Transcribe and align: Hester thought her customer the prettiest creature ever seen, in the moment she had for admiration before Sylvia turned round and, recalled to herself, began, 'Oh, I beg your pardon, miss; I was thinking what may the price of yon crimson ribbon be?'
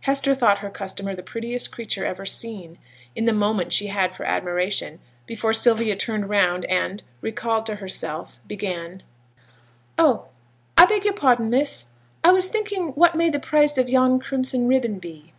Hester 0.00 0.34
thought 0.34 0.58
her 0.58 0.70
customer 0.70 1.14
the 1.14 1.22
prettiest 1.22 1.70
creature 1.70 2.04
ever 2.04 2.26
seen, 2.26 2.78
in 3.14 3.26
the 3.26 3.32
moment 3.32 3.72
she 3.72 3.86
had 3.86 4.12
for 4.12 4.24
admiration 4.24 4.98
before 5.24 5.52
Sylvia 5.52 5.94
turned 5.94 6.28
round 6.28 6.64
and, 6.64 7.04
recalled 7.20 7.64
to 7.66 7.76
herself, 7.76 8.40
began, 8.48 9.04
'Oh, 9.96 10.24
I 10.76 10.84
beg 10.86 11.04
your 11.04 11.14
pardon, 11.14 11.48
miss; 11.48 11.86
I 12.24 12.32
was 12.32 12.48
thinking 12.48 12.88
what 12.96 13.14
may 13.14 13.30
the 13.30 13.38
price 13.38 13.78
of 13.78 13.88
yon 13.88 14.18
crimson 14.18 14.66
ribbon 14.66 14.98
be?' 14.98 15.32